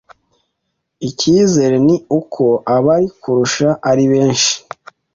[1.07, 4.53] Icyizere ni uko abari kurushaka ari benshi